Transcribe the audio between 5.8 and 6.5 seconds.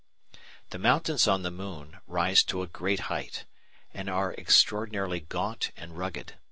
rugged.